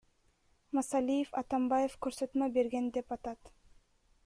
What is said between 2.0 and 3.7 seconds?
көрсөтмө берген деп атат.